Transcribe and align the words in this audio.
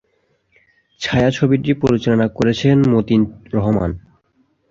ছায়াছবিটি 1.01 1.71
পরিচালনা 1.83 2.27
করেছেন 2.37 2.77
মতিন 2.93 3.21
রহমান। 3.53 3.91